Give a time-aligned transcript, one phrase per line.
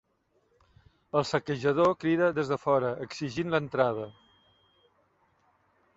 [1.19, 4.11] El saquejador crida des de fora, exigint l'entrada.